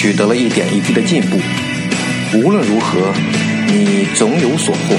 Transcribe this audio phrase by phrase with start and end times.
[0.00, 1.36] 取得了一点一滴的进步，
[2.32, 3.12] 无论如何，
[3.66, 4.96] 你总有所获。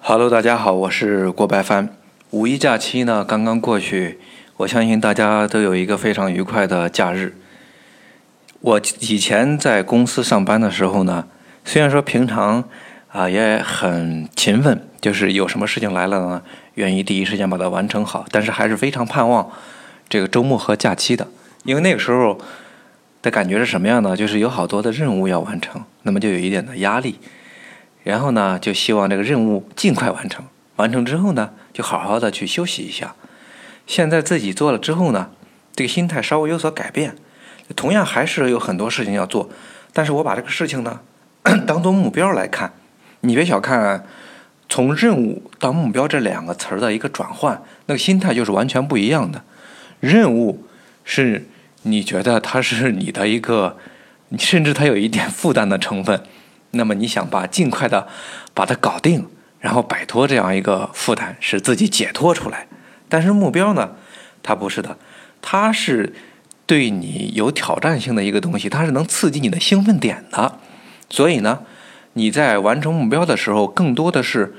[0.00, 1.90] Hello，大家好，我是郭白帆。
[2.30, 4.18] 五一假期呢刚刚过去，
[4.56, 7.36] 我相信大家都有一个非常愉快的假日。
[8.62, 11.28] 我以前在公司上班的时候呢，
[11.64, 12.64] 虽然说平常
[13.12, 16.42] 啊也很勤奋，就是有什么事情来了呢。
[16.76, 19.50] 愿意第一时间把它完成好，但是还是非常盼望
[20.08, 21.28] 这个周末和假期的，
[21.64, 22.38] 因为那个时候
[23.20, 24.16] 的感觉是什么样呢？
[24.16, 27.18] 就是有好多的任务要完成，那么就有一点的压力，
[28.04, 33.14] 然后呢，就希望这个任务尽快完成，完成之后呢，就好好的去休息一下。
[33.86, 35.30] 现在自己做了之后呢，
[35.76, 37.16] 这个心态稍微有所改变，
[37.76, 39.50] 同样还是有很多事情要做，
[39.92, 41.00] 但是我把这个事情呢
[41.66, 42.72] 当做目标来看，
[43.20, 44.06] 你别小看。
[44.72, 49.44] 从任务到目标这两个词儿的一个转换，那个心态就是完全不一样的。
[50.00, 50.64] 任务
[51.04, 51.46] 是
[51.82, 53.76] 你觉得它是你的一个，
[54.38, 56.22] 甚至它有一点负担的成分，
[56.70, 58.08] 那么你想把尽快的
[58.54, 59.26] 把它搞定，
[59.60, 62.66] 然后摆脱这样一个负担，使自己解脱出来。
[63.10, 63.90] 但是目标呢，
[64.42, 64.96] 它不是的，
[65.42, 66.14] 它是
[66.64, 70.58] 对你有挑战性的一个东西，它是能刺激你的兴奋点的。
[71.10, 71.58] 所以呢。
[72.14, 74.54] 你在完成目标的时候，更多的是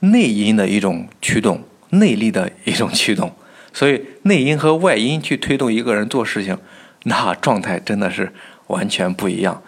[0.00, 3.32] 内因的一种驱动，内力的一种驱动。
[3.72, 6.56] 所以内因和外因去推动一个人做事情，
[7.04, 8.32] 那状态真的是
[8.66, 9.62] 完全不一样。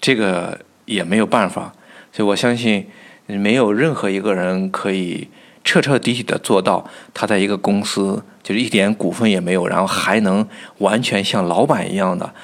[0.00, 1.72] 这个也没有办法。
[2.12, 2.86] 所以我相信，
[3.26, 5.28] 没有任何一个人可以
[5.62, 6.84] 彻彻底底的做到，
[7.14, 10.46] 他在一个公司就是一点股份也没有，然后还能
[10.78, 12.34] 完全像老板一样的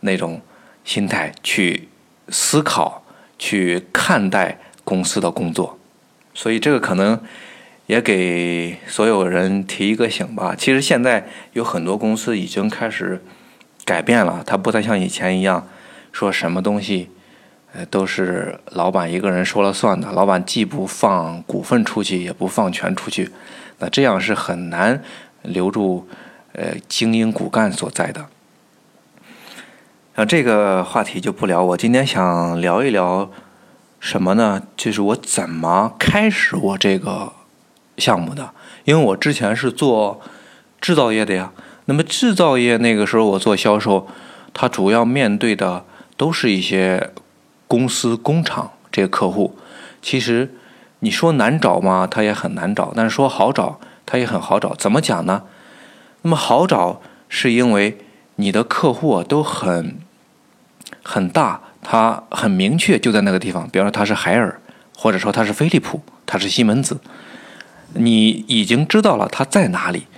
[0.00, 0.42] 那种
[0.84, 1.88] 心态去
[2.28, 3.04] 思考。
[3.38, 5.78] 去看待公司的工作，
[6.32, 7.20] 所以这个可能
[7.86, 10.54] 也给所有人提一个醒吧。
[10.56, 13.22] 其实现在有很多公司已经开始
[13.84, 15.68] 改变了，它不再像以前一样
[16.12, 17.10] 说什么东西
[17.72, 20.10] 呃都是老板一个人说了算的。
[20.12, 23.30] 老板既不放股份出去，也不放权出去，
[23.78, 25.02] 那这样是很难
[25.42, 26.08] 留住
[26.52, 28.26] 呃精英骨干所在的。
[30.18, 31.62] 那这个话题就不聊。
[31.62, 33.30] 我今天想聊一聊
[34.00, 34.62] 什么呢？
[34.74, 37.34] 就是我怎么开始我这个
[37.98, 38.50] 项目的。
[38.84, 40.22] 因为我之前是做
[40.80, 41.52] 制造业的呀。
[41.84, 44.08] 那么制造业那个时候我做销售，
[44.54, 45.84] 他主要面对的
[46.16, 47.10] 都是一些
[47.68, 49.58] 公司、工厂这些客户。
[50.00, 50.54] 其实
[51.00, 52.08] 你说难找吗？
[52.10, 52.94] 他也很难找。
[52.96, 54.74] 但是说好找，他也很好找。
[54.76, 55.42] 怎么讲呢？
[56.22, 57.98] 那么好找是因为
[58.36, 59.98] 你的客户都很。
[61.06, 63.68] 很大，它很明确，就在那个地方。
[63.70, 64.60] 比方说，它是海尔，
[64.96, 67.00] 或者说它是飞利浦，它是西门子，
[67.94, 70.08] 你已经知道了它在哪里，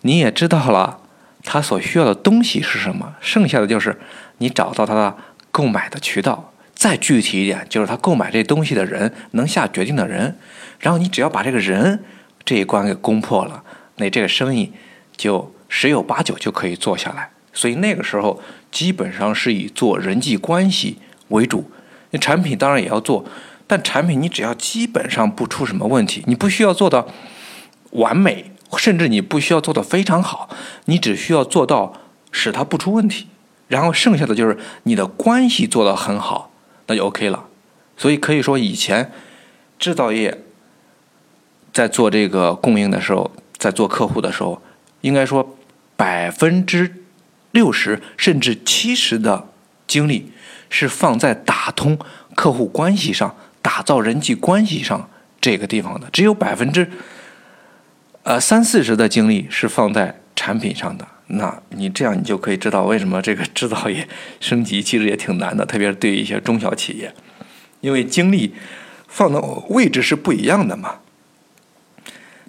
[0.00, 0.98] 你也知道了
[1.44, 3.14] 它所需要的东西是什么。
[3.20, 3.96] 剩下的就是
[4.38, 5.16] 你找到它的
[5.52, 6.48] 购买的渠道。
[6.74, 10.36] 再具体一点，就是他购买这东西的人，能下决定的人。
[10.80, 12.02] 然后你只要把这个人
[12.44, 13.62] 这一关给攻破了，
[13.98, 14.72] 那这个生意
[15.16, 17.30] 就十有八九就可以做下来。
[17.52, 20.96] 所以那个时候基本上是以做人际关系
[21.28, 21.70] 为主，
[22.10, 23.24] 那产品当然也要做，
[23.66, 27.06] 但产品你只要基本上不出什么问题，你不需要做到
[27.90, 30.48] 完美，甚至你不需要做到非常好，
[30.86, 32.00] 你只需要做到
[32.30, 33.26] 使它不出问题，
[33.68, 36.50] 然后剩下的就是你的关系做得很好，
[36.86, 37.44] 那就 OK 了。
[37.98, 39.12] 所以可以说以前
[39.78, 40.42] 制造业
[41.74, 44.62] 在做这个供应的时候，在做客户的时候，
[45.02, 45.56] 应该说
[45.94, 46.96] 百分之。
[47.52, 49.48] 六十甚至七十的
[49.86, 50.32] 精力
[50.68, 51.98] 是放在打通
[52.34, 55.08] 客户关系上、打造人际关系上
[55.40, 56.90] 这个地方的，只有百分之
[58.22, 61.06] 呃三四十的精力是放在产品上的。
[61.26, 64.08] 那你这样，你就可以知道为什么这个制造业
[64.40, 67.14] 升级其实也挺难的，特别是对于一些中小企业，
[67.80, 68.54] 因为精力
[69.06, 70.96] 放的位置是不一样的嘛。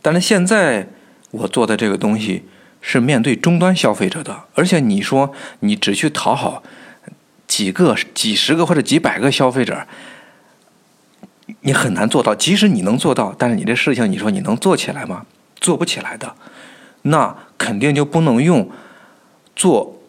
[0.01, 0.87] 但是现在
[1.31, 2.45] 我做的这个东西。
[2.85, 6.61] 是面对终端消费者的，而且你说你只去讨好
[7.47, 9.87] 几个、几十个或者几百个消费者，
[11.61, 12.35] 你很难做到。
[12.35, 15.25] 即使你能做到，但是你这事情，你说你能做起来吗？
[15.61, 16.35] 做不起来的。
[17.03, 18.69] 那肯定就不能用
[19.55, 20.01] 做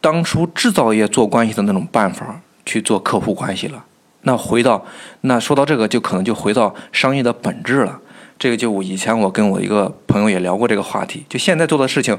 [0.00, 3.84] 当初制造业做关系的那种办法去做客户关系了。
[4.22, 4.84] 那回到
[5.20, 8.00] 那说到这个，就可能就回到商业的本质了。
[8.42, 11.24] 这个就我以前我跟我一个朋友也聊过这个话题。
[11.28, 12.18] 就现在做的事情，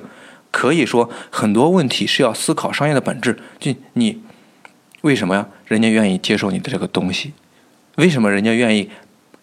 [0.51, 3.37] 可以说很多问题是要思考商业的本质。
[3.59, 4.23] 就你
[5.01, 5.45] 为什么呀？
[5.65, 7.33] 人家愿意接受你的这个东西？
[7.95, 8.89] 为什么人家愿意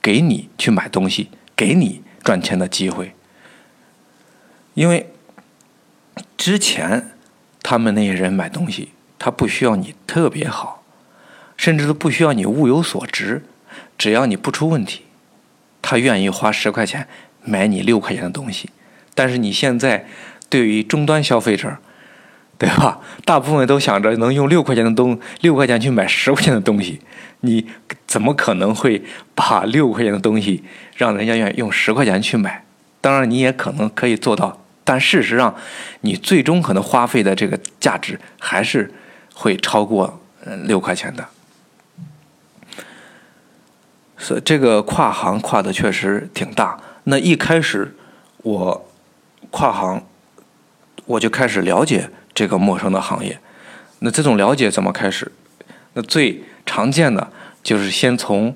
[0.01, 3.15] 给你去买东西，给你赚钱的机会？
[4.73, 5.13] 因为
[6.39, 7.11] 之前
[7.63, 10.83] 他们那些人买东西，他不需要你特别好。
[11.59, 13.45] 甚至都不需要你物有所值，
[13.99, 15.03] 只要你不出问题，
[15.83, 17.07] 他愿意花十块钱
[17.45, 18.71] 买你六块钱的东西。
[19.15, 20.07] 但是你现在
[20.49, 21.77] 对于终端消费者，
[22.59, 23.01] 对吧？
[23.25, 27.01] 大部分都想着能用六块钱的东六块钱去买十块钱的东西，
[27.41, 27.67] 你
[28.07, 29.03] 怎么可能会
[29.35, 30.63] 把六块钱的东西
[30.97, 32.65] 让人家愿意用十块钱去买？
[33.01, 35.55] 当然你也可能可以做到，但事实上
[36.03, 38.93] 你最终可能花费的这个价值还是
[39.35, 41.27] 会超过嗯六块钱的。
[44.23, 46.79] 所以这个跨行跨的确实挺大。
[47.05, 47.97] 那一开始
[48.43, 48.87] 我
[49.51, 50.05] 跨行，
[51.07, 53.41] 我就开始了解这个陌生的行业。
[54.01, 55.33] 那这种了解怎么开始？
[55.95, 57.33] 那最常见的
[57.63, 58.55] 就是先从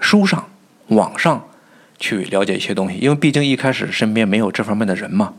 [0.00, 0.50] 书上、
[0.88, 1.48] 网上
[1.98, 5.34] 去了解一些东西，因为毕竟一开始身边没有这方面的人嘛。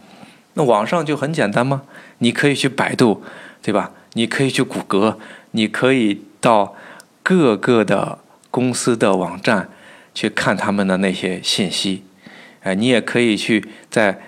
[0.53, 1.81] 那网上就很简单嘛，
[2.19, 3.21] 你可以去百度，
[3.61, 3.91] 对吧？
[4.13, 5.19] 你可以去谷歌，
[5.51, 6.73] 你可以到
[7.21, 8.19] 各个的。
[8.51, 9.69] 公司的网站
[10.13, 12.03] 去看他们的那些信息，
[12.61, 14.19] 哎，你也可以去在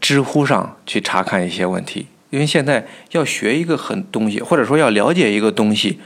[0.00, 2.08] 知乎上去查看一些问题。
[2.30, 6.00] 因为现在要学一个很东西，或者说要了解一个东西，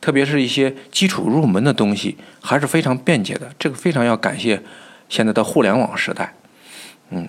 [0.00, 3.50] 特别是一些基础入门的东西，还是非常便捷的。
[3.58, 4.62] 这个非常要感谢
[5.08, 6.34] 现在的互联网时代。
[7.10, 7.28] 嗯，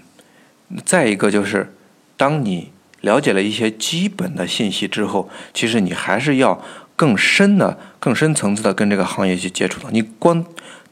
[0.85, 1.73] 再一个就是，
[2.15, 2.71] 当你
[3.01, 6.63] 了解了一些基本的信息之后，其实你还是要。
[6.99, 10.43] 更深的、更深层次的跟这个行业去接触的，你光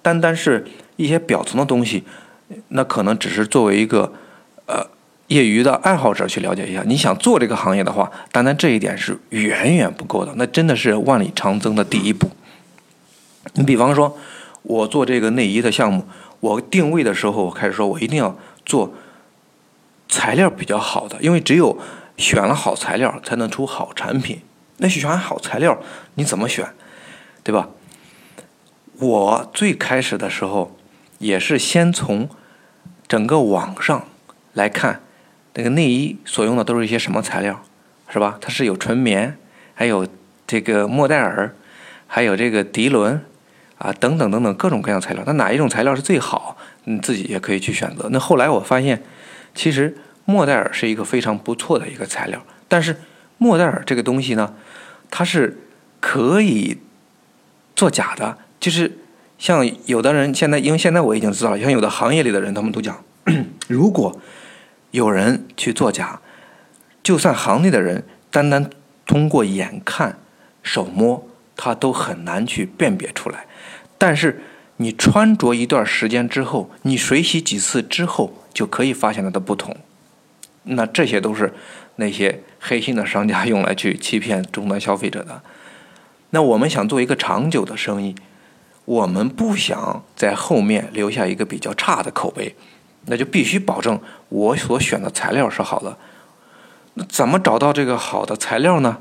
[0.01, 0.65] 单单是
[0.95, 2.05] 一些表层的东西，
[2.69, 4.13] 那可能只是作为一个
[4.67, 4.87] 呃
[5.27, 6.81] 业余的爱好者去了解一下。
[6.85, 12.29] 你想做这个行业的话，单单这一点是远远不够的，那真的是万里长征的第一步。
[13.55, 14.17] 你比方说，
[14.63, 16.05] 我做这个内衣的项目，
[16.39, 18.93] 我定位的时候，我开始说我一定要做
[20.07, 21.77] 材料比较好的，因为只有
[22.15, 24.39] 选了好材料，才能出好产品。
[24.77, 25.79] 那选好材料，
[26.15, 26.67] 你怎么选，
[27.43, 27.69] 对吧？
[28.99, 30.75] 我最开始的时候
[31.19, 32.29] 也是先从
[33.07, 34.07] 整个网上
[34.53, 35.01] 来看，
[35.53, 37.63] 那个内衣所用的都是一些什么材料，
[38.09, 38.37] 是吧？
[38.41, 39.37] 它是有纯棉，
[39.75, 40.07] 还有
[40.45, 41.53] 这个莫代尔，
[42.07, 43.21] 还有这个涤纶
[43.77, 45.23] 啊，等等等等各种各样材料。
[45.25, 46.57] 那哪一种材料是最好？
[46.85, 48.07] 你自己也可以去选择。
[48.11, 49.03] 那后来我发现，
[49.53, 52.95] 其实莫代尔是一个非常不错的一个材料，但是
[53.37, 54.53] 莫代尔这个东西呢？
[55.09, 55.57] 它是
[56.01, 56.77] 可以
[57.75, 58.97] 做假的，就是
[59.37, 63.03] 像有的人现在，因为现在我已经知道了，像有的行业里的人，他们都讲，
[63.67, 64.19] 如果
[64.91, 66.19] 有人去做假，
[67.01, 68.69] 就算行内的人单单
[69.05, 70.19] 通过眼看、
[70.61, 71.25] 手摸，
[71.55, 73.45] 他都很难去辨别出来。
[73.97, 74.43] 但是
[74.77, 79.77] 你穿着一段时间之后，你水洗几次之后，就可以发现它的不同。
[80.63, 81.53] 那这些都是。
[81.97, 85.41] 那些黑心的商家用来去欺骗终端消费者的，
[86.29, 88.15] 那我们想做一个长久的生意，
[88.85, 92.55] 我们不想在后面留下一个比较差的口碑，
[93.07, 93.99] 那就必须保证
[94.29, 95.97] 我所选的材料是好的。
[96.93, 98.99] 那怎么找到这个好的材料呢？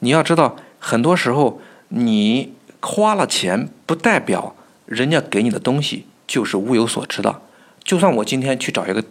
[0.00, 7.42] 你要知道，很多时候你花了钱，不代表人家给你的东西就是物有所值的。
[7.84, 9.04] 就算我今天去找一个。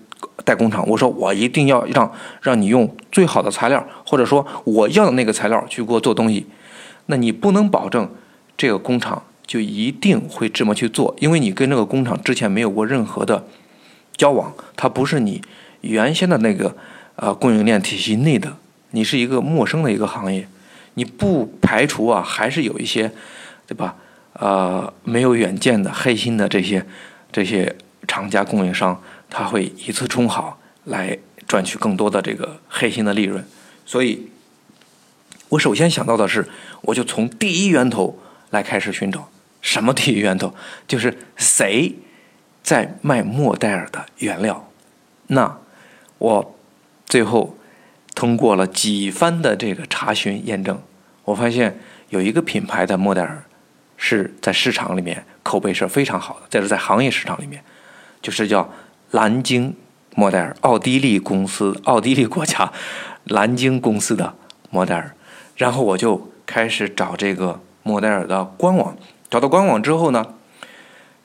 [0.43, 6.45] 代工厂，我说我一定要让让你用最好的材料，或者说我要的那个材料去给我做东西，
[7.07, 8.09] 那你不能保证
[8.57, 13.45] 这个工厂就一定会这么去做，因为你跟这个工厂之前没有过任何的
[14.15, 15.41] 交往，它不是你
[15.81, 16.75] 原先的那个
[17.15, 18.57] 呃供应链体系内的，
[18.91, 20.47] 你是一个陌生的一个行业，
[20.95, 23.11] 你不排除啊，还是有一些
[23.67, 23.95] 对吧？
[24.33, 26.85] 呃，没有远见的黑心的这些
[27.31, 27.73] 这些
[28.07, 29.01] 厂家供应商。
[29.29, 31.17] 他会一次充好来
[31.47, 33.43] 赚取更多的这个黑心的利润，
[33.85, 34.29] 所以，
[35.49, 36.47] 我首先想到的是，
[36.81, 39.29] 我就从第一源头来开始寻找。
[39.61, 40.53] 什么第一源头？
[40.87, 41.93] 就是谁
[42.63, 44.71] 在卖莫代尔的原料？
[45.27, 45.57] 那
[46.17, 46.55] 我
[47.05, 47.57] 最后
[48.13, 50.81] 通过了几番的这个查询验证，
[51.23, 51.79] 我发现
[52.09, 53.43] 有一个品牌的莫代尔
[53.97, 57.63] 是在市场里面口碑是非常好的，这是在行业市场里面，
[58.21, 58.71] 就是叫。
[59.11, 59.75] 蓝鲸
[60.15, 62.71] 莫代尔，奥地利公司， 奥地利国家
[63.25, 64.33] 蓝鲸公司的
[64.69, 65.15] 莫代尔。
[65.55, 68.95] 然后我就开始找这个莫代尔的官网，
[69.29, 70.25] 找到官网之后呢，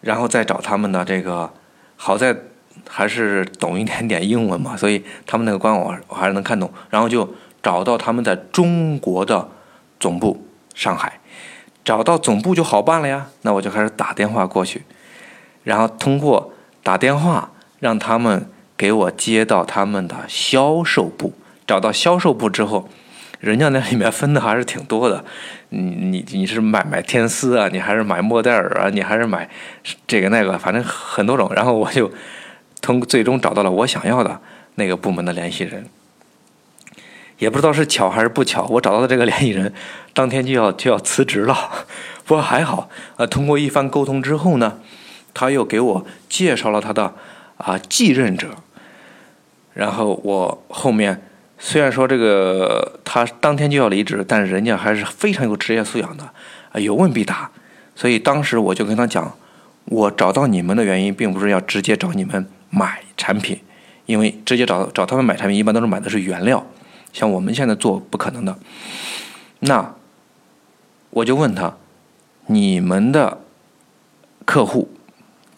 [0.01, 1.53] 然后再找他们的这个，
[1.97, 2.37] 好在
[2.89, 6.71] 还是懂一点点英文嘛， 所以他们那个官网我还是能看懂。
[6.91, 7.29] 然后就
[7.63, 9.49] 找到他们在中国的
[9.99, 11.19] 总部上海，
[11.85, 13.27] 找到总部就好办了呀。
[13.43, 14.85] 那我就开始打电话过去，
[15.65, 21.35] 然后通过打电话让他们给我接到他们的销售部，
[21.67, 22.89] 找到销售部之后。
[23.41, 25.25] 人家那里面分的还是挺多的，
[25.71, 29.49] 你你你是买买天丝啊，你还是买莫代尔啊，你还是买
[30.07, 31.51] 这个那个，反正很多种。
[31.55, 32.13] 然后我就
[32.83, 34.39] 通最终找到了我想要的
[34.75, 35.87] 那个部门的联系人，
[37.39, 39.73] 也不知道是巧还是不巧，我找到的这个联系人
[40.13, 41.57] 当天就要就要辞职了。
[42.27, 44.81] 不过还好，呃，通过一番沟通之后呢，
[45.33, 47.15] 他又给我介绍了他的
[47.61, 48.49] 啊继任者，
[49.73, 51.23] 然后我后面。
[51.63, 56.25] 虽然说这个他当天就要离职，但是人家还是非常有职业素养的，
[56.73, 57.51] 啊，有问必答。
[57.95, 59.37] 所以当时我就跟他讲，
[59.85, 63.61] 我找到你们的原因，并不是要直接找你们买产品，
[64.07, 66.65] 因为直接找找他们买产品，一般都是买的是原料，
[67.13, 68.57] 像我们现在做不可能的。
[69.59, 69.95] 那
[71.11, 71.77] 我就问他，
[72.47, 73.37] 你们的
[74.47, 74.89] 客户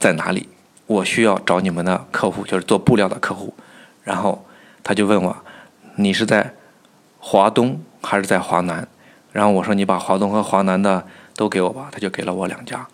[0.01, 0.49] 在哪里？
[0.87, 3.55] 我需要找你们的客户，就是做布料的客户。
[4.05, 4.45] 然后
[4.83, 5.37] 他就问我。
[5.97, 6.55] 你是在
[7.19, 8.89] 华东还是在华南？
[9.31, 12.87] 然后我说你把华东和华南的都给我吧，他就给了我两家，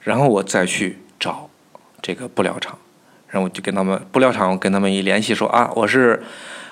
[0.00, 1.48] 然后我再去找
[2.02, 2.76] 这个布料厂，
[3.28, 6.20] 然后我就跟他们布料厂跟他们一联系说啊，我是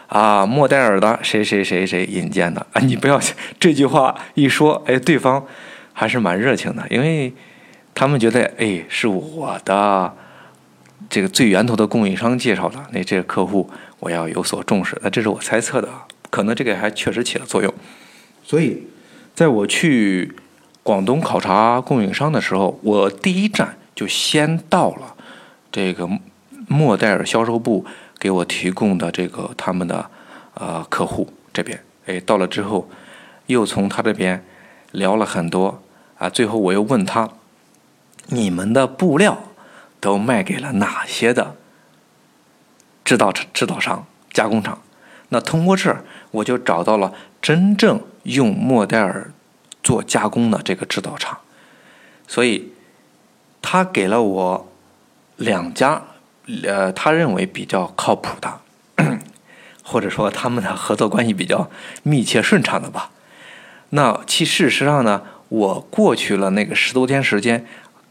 [0.08, 3.20] 啊莫代尔的谁谁谁谁引荐的啊， 你不要
[3.60, 5.46] 这句话一说，哎，对方
[5.92, 7.32] 还是蛮热情的，因为
[7.94, 10.12] 他们觉得哎是我的
[11.08, 13.70] 这个最源头的供应商介绍的，那这个客户。
[14.00, 15.88] 我要有所重视，那这是我猜测的，
[16.30, 17.74] 可能这个还确实起了作用。
[18.44, 18.84] 所以，
[19.34, 20.36] 在我去
[20.84, 25.16] 广东考察供应商的时候，我第一站就先到了
[25.72, 26.08] 这个
[26.68, 27.84] 莫代尔销售部
[28.20, 30.08] 给我提供的这个他们的
[30.54, 31.82] 呃客户这边。
[32.06, 32.88] 哎，到了之后，
[33.46, 34.44] 又从他这边
[34.92, 35.82] 聊了很多
[36.18, 37.28] 啊，最后我又问他，
[38.28, 39.36] 你们的布料
[40.00, 41.56] 都卖给了哪些的？
[43.04, 44.82] 制造、制造商、加工厂，
[45.30, 49.32] 那通过这儿，我就找到了真正用莫代尔
[49.82, 51.38] 做加工的这个制造厂，
[52.26, 52.72] 所以
[53.62, 54.72] 他给了我
[55.36, 56.02] 两家，
[56.64, 58.60] 呃，他认为比较靠谱的，
[59.82, 61.70] 或者说他们的合作关系比较
[62.02, 63.10] 密切顺畅的吧。
[63.88, 67.64] 那其事实上呢，我过去了那个十多天时间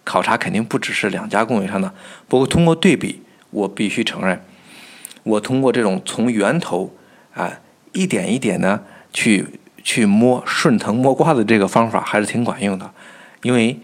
[0.08, 1.94] 考察，肯定不只是两家供应商的。
[2.30, 3.22] 不过通过对比，
[3.52, 4.42] 我必须承认。
[5.24, 6.96] 我通过这种从源头
[7.34, 7.60] 啊
[7.92, 9.46] 一点一点的去
[9.84, 12.94] 去摸顺藤摸瓜的这个方法还是挺管用的，
[13.42, 13.78] 因为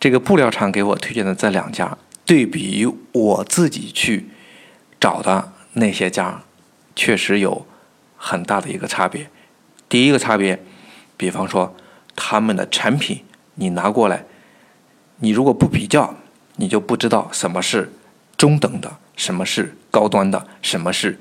[0.00, 1.96] 这个布料厂给我推荐的这两家，
[2.26, 4.28] 对比于我自己去
[4.98, 6.42] 找的那些家，
[6.96, 7.64] 确实有
[8.16, 9.28] 很大的一个差别。
[9.88, 10.60] 第一个差别，
[11.16, 11.76] 比方说
[12.16, 13.20] 他们的产品，
[13.54, 14.24] 你拿过来，
[15.18, 16.14] 你如果不比较，
[16.56, 17.92] 你就不知道什么是
[18.36, 18.98] 中等的。
[19.16, 20.44] 什么是高端的？
[20.60, 21.16] 什么是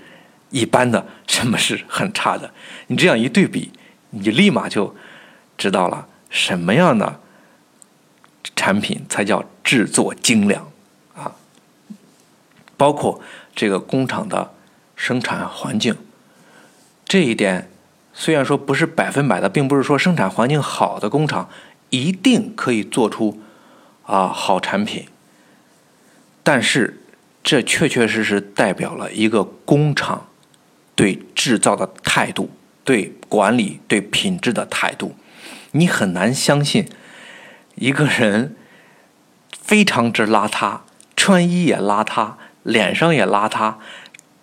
[0.49, 1.05] 一般的？
[1.27, 2.51] 什么是很差的？
[2.87, 3.71] 你这样一对比，
[4.09, 4.95] 你立马就
[5.55, 7.19] 知道了什么样的
[8.55, 10.67] 产品才叫制作精良
[11.15, 11.35] 啊！
[12.75, 13.21] 包括
[13.55, 14.53] 这个工厂的
[14.95, 15.95] 生产环境，
[17.05, 17.69] 这一点
[18.11, 21.47] 虽然说不是百分百的，并不是说生产环境好的工厂
[21.91, 23.39] 一定可以做出
[24.03, 25.07] 啊好产品，
[26.43, 26.99] 但是。
[27.45, 30.27] 这确确实实代表了一个工厂
[30.95, 32.49] 对制造的态度、
[32.85, 35.17] 对管理、对品质的态度。
[35.71, 36.87] 你很难相信
[37.75, 38.55] 一个人
[39.61, 40.77] 非常之邋遢，
[41.17, 43.73] 穿衣也邋遢，脸上也邋遢，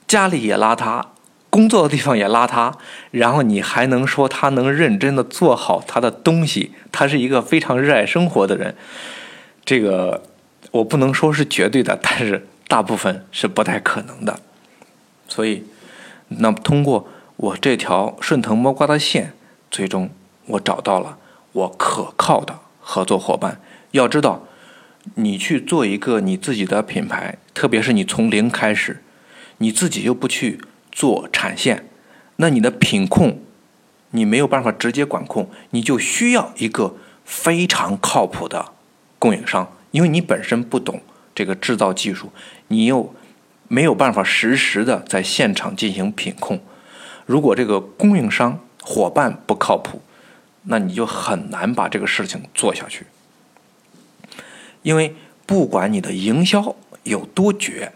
[0.06, 1.02] 家里也邋遢，
[1.48, 2.74] 工作的地方也邋遢，
[3.12, 6.74] 然后你还能说他能认真的做好他的东西？
[6.92, 8.76] 他是一个非常热爱生活的人。
[9.70, 10.24] 这个
[10.72, 12.48] 我不能说是绝对的，但是。
[12.66, 14.38] 大部分是不太可能的，
[15.26, 15.64] 所以，
[16.28, 19.32] 那么通过我这条顺藤摸瓜的线，
[19.72, 20.08] 最终
[20.46, 21.18] 我找到了
[21.50, 23.60] 我可靠的合作伙伴。
[23.90, 24.46] 要知道，
[25.16, 29.02] 你去做一个你自己的品牌，特别是你从零开始，
[29.58, 30.60] 你自己又不去
[30.92, 31.88] 做产线，
[32.36, 33.40] 那你的品控
[34.12, 38.74] 你没有办法直接管控，你就需要一个非常靠谱的
[39.20, 41.00] 供应商，因为你本身不懂。
[41.32, 42.32] 这个制造技术，
[42.68, 43.14] 你又
[43.68, 46.60] 没有办法实时的在现场进行品控。
[47.24, 50.02] 如果这个供应商伙伴不靠谱，
[50.64, 53.06] 那你就很难把这个事情做下去。
[54.82, 55.14] 因为
[55.46, 56.74] 不管你的营销
[57.04, 57.92] 有多绝，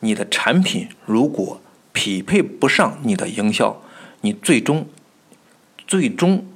[0.00, 1.60] 你的产品如果
[1.92, 3.82] 匹配不上你的营销，
[4.22, 4.86] 你最终
[5.86, 6.46] 最终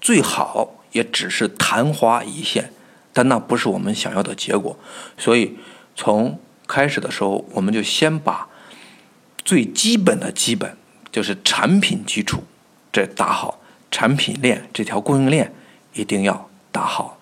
[0.00, 2.70] 最好也只是昙花一现，
[3.14, 4.78] 但那不是我们想要的结果。
[5.16, 5.56] 所以
[5.96, 8.48] 从开始的时候，我们就先把
[9.44, 10.76] 最基本的基本，
[11.12, 12.42] 就是产品基础
[12.92, 15.54] 这打好，产品链这条供应链
[15.92, 17.18] 一定要打好。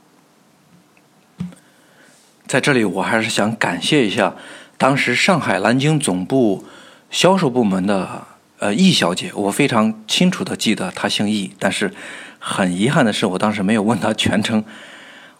[2.46, 4.34] 在这里，我还是想感谢一下
[4.78, 6.64] 当时上海南京总部
[7.10, 8.26] 销售部门的
[8.58, 11.92] 呃易小姐，我非常清楚的记得她姓易，但是
[12.38, 14.64] 很遗憾的是，我当时没有问她全称。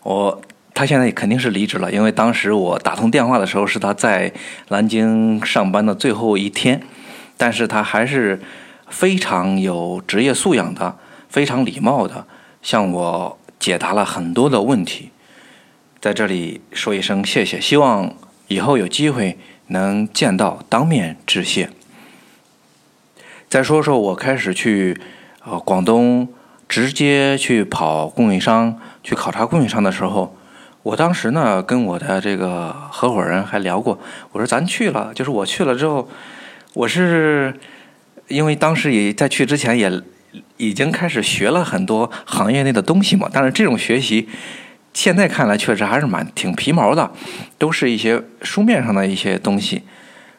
[0.03, 0.43] 我
[0.75, 4.33] 他现在肯定是离职了，因为当时我打通电话的时候是他在
[4.69, 6.83] 南京上班的最后一天，
[7.37, 8.41] 但是他还是
[8.89, 10.97] 非常有职业素养的，
[11.29, 12.27] 非常礼貌的
[12.63, 15.11] 向我解答了很多的问题。
[16.01, 18.13] 在这里说一声谢谢，希望
[18.49, 21.71] 以后有机会能见到，当面致谢。
[23.49, 24.99] 再说说我开始去
[25.45, 26.27] 呃广东
[26.69, 30.37] 直接去跑供应商，去考察供应商的时候，
[30.83, 33.99] 我当时呢跟我的这个合伙人还聊过，
[34.33, 36.09] 我说咱去了，就是我去了之后，
[36.75, 37.55] 我是
[38.29, 39.91] 因为当时也在去之前也
[40.57, 44.29] 已经开始学了很多行业内的东西嘛，但是这种学习。
[44.95, 47.11] 现在看来，确实还是蛮挺皮毛的，
[47.57, 49.81] 都是一些书面上的一些东西，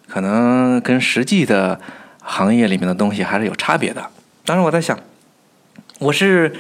[0.07, 1.81] 可能跟实际的
[2.21, 4.05] 行业里面的东西还是有差别的。
[4.45, 4.95] 当时我在想，
[5.97, 6.53] 我是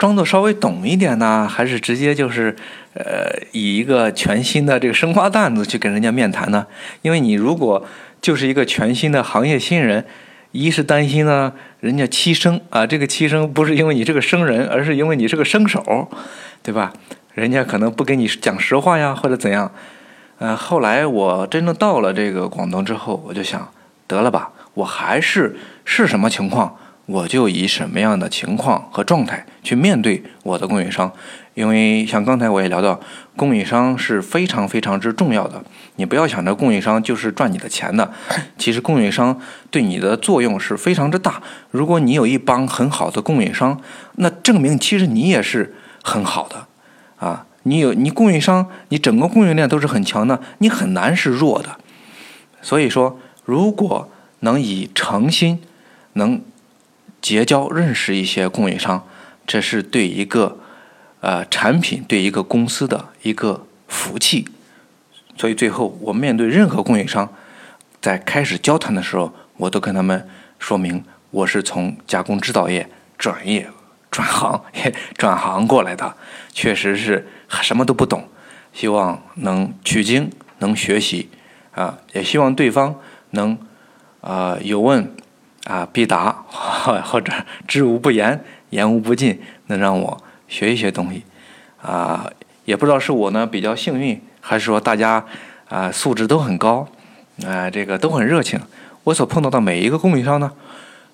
[0.00, 2.56] 装作稍微懂一点呢，还是直接就是
[2.94, 6.66] 呃以一个全新的这个生瓜蛋子去跟人家面谈呢？
[7.02, 7.84] 因为你如果
[8.22, 10.06] 就是一个全新的行业新人，
[10.52, 16.08] 一是担心呢人家欺生啊，这个欺生不是因为你是个生人，而是因为你是个生手，
[16.62, 16.94] 对吧？
[17.34, 19.70] 人家可能不跟你讲实话呀，或者怎样？
[20.38, 23.68] 呃，后来我真正到了这个广东之后，我就想，
[24.06, 26.78] 得了吧，我还是是什么情况，
[27.10, 31.12] 我就以什么样的情况和状态去面对我的供应商。
[31.54, 32.98] 因为像刚才我也聊到，
[33.34, 35.60] 供应商是非常非常之重要的。
[35.96, 38.12] 你不要想着供应商就是赚你的钱的，
[38.56, 39.36] 其实供应商
[39.72, 41.42] 对你的作用是非常之大。
[41.72, 43.78] 如果你有一帮很好的供应商，
[44.14, 46.68] 那证明其实你也是很好的。
[47.16, 51.76] 啊，你有你供应商，你整个供应链都是很强的，你很难是弱的。
[52.62, 54.08] 所以说，如果
[54.40, 55.60] 能以诚心，
[56.12, 56.40] 能
[57.20, 59.06] 结交认识一些供应商，
[59.46, 60.58] 这是对一个
[61.20, 64.48] 呃产品、对一个公司的一个福气。
[65.36, 67.32] 所以最后，我面对任何供应商，
[68.00, 70.28] 在开始交谈的时候，我都跟他们
[70.58, 73.70] 说明，我是从加工制造业转业。
[74.10, 74.64] 转行
[75.16, 76.16] 转行过来的，
[76.52, 77.28] 确实是
[77.62, 78.28] 什么都不懂，
[78.72, 80.28] 希望能取经，
[80.58, 81.30] 能学习，
[81.70, 82.98] 啊，也希望对方
[83.30, 83.56] 能，
[84.20, 85.14] 啊，有问，
[85.64, 87.32] 啊必答，或者
[87.66, 91.24] 知无不言，言无不尽，能让我学一些东西，
[91.82, 92.30] 啊，
[92.64, 95.24] 也不知道是我呢比较幸运，还是说大家
[95.68, 96.88] 啊素质都很高，
[97.44, 98.60] 啊，这个都很热情，
[99.04, 100.52] 我所碰到的每一个供应商呢，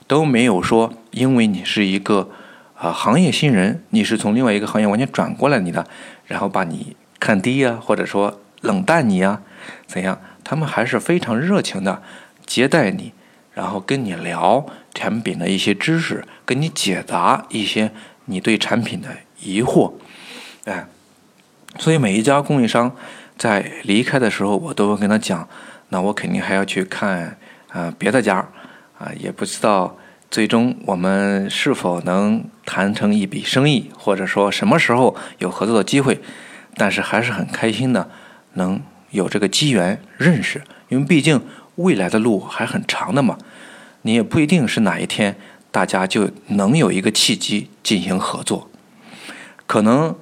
[0.07, 2.31] 都没有说因为你是一个。
[2.79, 5.87] 啊，行业新人，你是从另外一个行业完全转过来你的，
[6.27, 9.41] 然后把你看低呀，或者说冷淡你呀，
[9.87, 10.21] 怎样？
[10.45, 12.03] 他们还是非常热情的
[12.45, 13.15] 接待你，
[13.57, 17.91] 然后跟你聊产品的一些知识，跟你解答一些
[18.27, 19.09] 你对产品的
[19.41, 19.95] 疑惑，
[20.67, 20.87] 哎，
[21.79, 22.95] 所以每一家供应商
[23.39, 25.49] 在离开的时候，我都会跟他讲，
[25.89, 27.39] 那我肯定还要去看
[27.71, 28.47] 啊别的家，
[28.99, 29.97] 啊，也不知道。
[30.29, 36.21] 最终我们是否能谈成一笔生意，或者说什么时候有合作的机会？
[36.75, 38.11] 但是还是很开心的，
[38.55, 38.79] 能
[39.13, 41.41] 有这个机缘认识，因为毕竟
[41.77, 43.39] 未来的路还很长的嘛。
[44.03, 45.37] 你也不一定是哪一天
[45.71, 48.71] 大家就能有一个契机进行合作，
[49.67, 50.15] 可能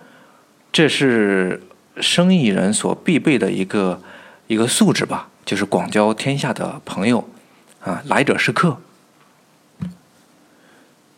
[0.73, 1.63] 这是
[2.01, 4.01] 生意人所必备的一个
[4.47, 7.29] 一个素质吧，就是广交天下的朋友
[7.81, 8.79] 啊，来者是客。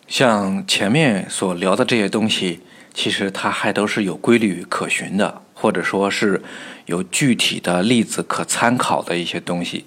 [0.09, 2.61] 像前面所聊的这些东西，
[2.93, 6.43] 其实它还都是有规律可循的，或者说是
[6.87, 9.85] 有具体的例子可参考的一些东西。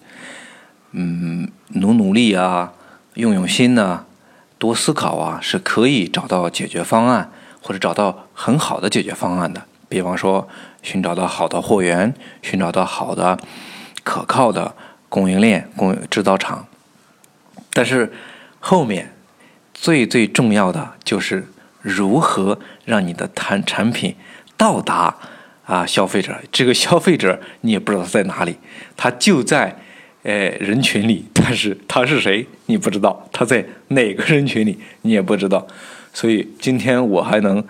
[0.92, 2.74] 嗯，努努力啊，
[3.14, 4.06] 用用心呢，
[4.58, 9.62] 多思考啊，是可以找到解决方案，或者找到很好的解决方案的。
[9.88, 10.48] 比方说，
[10.82, 13.40] 寻找到好的货源，寻找到好的、
[14.04, 14.76] 可靠的
[15.10, 16.66] 供应链、供制造厂。
[17.74, 18.12] 但是
[18.60, 19.14] 后面
[19.74, 21.48] 最最重要的就是
[21.82, 24.16] 如何让你的产产品
[24.58, 25.16] 到达
[25.66, 26.36] 啊消费者。
[26.52, 28.58] 这个消费者你也不知道在哪里，
[28.98, 29.76] 他就在
[30.24, 35.68] 呃人群里，但是他是谁你不知道，他在哪个人群里你也不知道。
[36.14, 37.64] 所以今天我还能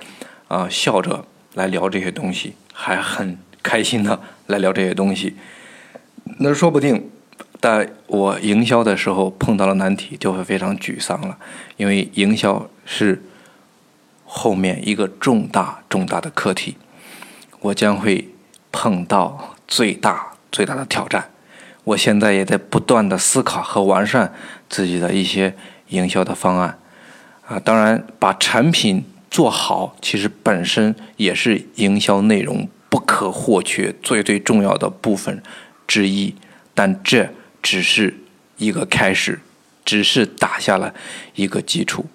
[0.47, 5.35] 啊笑着来聊这些东西，还很开心的来聊这些东西。
[6.39, 7.09] 那说不定。
[7.62, 11.38] 在我营销的时候碰到了难题，就会非常沮丧了，
[11.75, 13.21] 因为营销是
[14.23, 16.77] 后面一个重大重大的课题，
[17.59, 18.29] 我将会
[18.71, 21.29] 碰到最大最大的挑战。
[21.83, 24.33] 我现在也在不断的思考和完善
[24.69, 25.55] 自己的一些
[25.89, 26.79] 营销的方案
[27.47, 35.41] 啊，当然把产品做好，其实本身也是营销内容不可或缺、最最重要的部分
[35.87, 36.35] 之一，
[36.73, 37.29] 但这。
[37.61, 38.17] 只是
[38.55, 39.41] 一个开始，
[39.83, 40.93] 只是打下了
[41.35, 42.05] 一个基础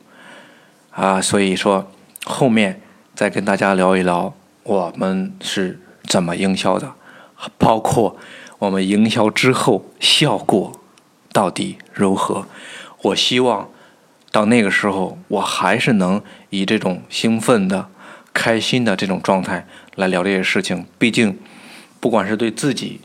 [0.90, 1.92] 啊，所以说
[2.24, 2.80] 后面
[3.14, 6.94] 再跟大家聊一聊我们是怎么营销的，
[7.58, 8.16] 包括
[8.58, 10.80] 我们营销之后效果
[11.32, 12.46] 到底如何。
[13.02, 13.68] 我希望
[14.30, 17.88] 到那个时候，我还是能以这种兴奋的、
[18.32, 20.86] 开心的这种状态来聊这些事情。
[20.98, 21.38] 毕竟，
[22.00, 23.00] 不管是对自己。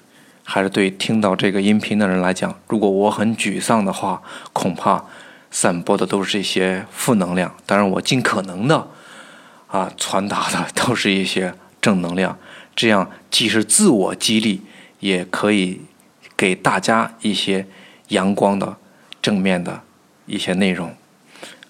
[0.52, 4.20] 还是对听到这个音频的人来讲，如果我很沮丧的话，
[4.52, 5.06] 恐怕
[5.52, 7.54] 散播的都是一些负能量。
[7.68, 8.88] 当然，我尽可能的
[9.70, 12.36] 啊传达的都是一些正能量，
[12.76, 14.64] 这样既是自我激励，
[15.00, 15.82] 也可以
[16.38, 17.66] 给大家一些
[18.10, 18.78] 阳光的
[19.22, 19.82] 正面的
[20.26, 20.94] 一些内容。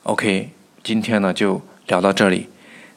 [0.04, 0.50] OK，
[0.84, 2.48] 今天呢就聊到这里，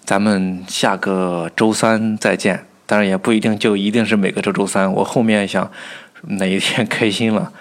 [0.05, 2.67] 咱们下个周三再见。
[2.85, 4.93] 当然也不一定就一定是每个周周三。
[4.93, 5.71] 我后面想
[6.23, 7.53] 哪一天开心了，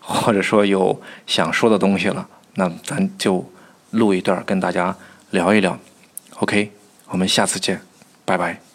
[0.00, 3.48] 或者说有想说的东西了，那咱就
[3.90, 4.96] 录一段跟大家
[5.30, 5.78] 聊一聊。
[6.36, 6.72] OK，
[7.08, 7.80] 我们下次见，
[8.24, 8.69] 拜拜。